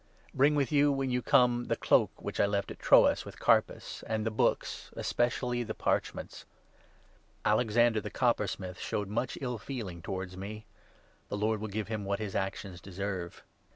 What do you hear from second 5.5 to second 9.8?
the parch ments. Alexander, the coppersmith, showed much ill 14